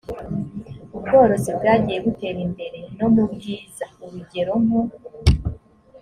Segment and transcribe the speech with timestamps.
[0.95, 4.81] ubworozi bwagiye butera imbere no mu bwiza urugero nko